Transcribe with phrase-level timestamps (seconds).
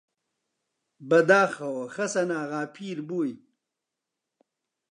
[1.09, 3.33] بەداخەوە خەسەناغا پیر بووی!